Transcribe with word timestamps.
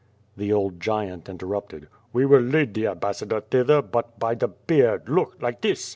The 0.35 0.51
old 0.51 0.79
giant 0.79 1.29
interrupted. 1.29 1.87
"We 2.11 2.25
will 2.25 2.39
lead 2.41 2.73
the 2.73 2.87
ambassador 2.87 3.39
thither, 3.39 3.83
but 3.83 4.17
by 4.17 4.33
the 4.33 4.47
beard, 4.47 5.07
look, 5.07 5.37
like 5.39 5.61
this!" 5.61 5.89